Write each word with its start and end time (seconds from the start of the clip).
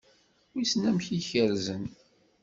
Wissen 0.53 0.83
amek 0.89 1.07
i 1.17 1.19
kerrzen? 1.29 1.83